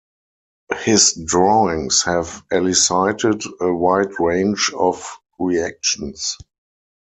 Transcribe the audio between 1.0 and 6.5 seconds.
drawings have elicited a wide range of reactions.